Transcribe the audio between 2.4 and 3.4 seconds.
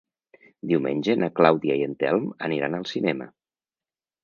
aniran al cinema.